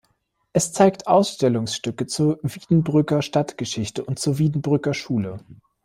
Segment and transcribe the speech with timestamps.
[0.51, 5.45] Es zeigt Ausstellungsstücke zur Wiedenbrücker Stadtgeschichte und zur Wiedenbrücker Schule.